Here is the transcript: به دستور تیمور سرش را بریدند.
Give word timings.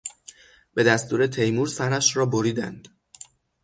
به 0.73 0.83
دستور 0.83 1.27
تیمور 1.27 1.67
سرش 1.67 2.17
را 2.17 2.25
بریدند. 2.25 2.87